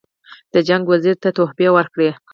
د 0.53 0.55
جنګ 0.67 0.83
وزیر 0.91 1.15
ته 1.23 1.29
تحفې 1.37 1.67
ورکړي. 1.73 2.09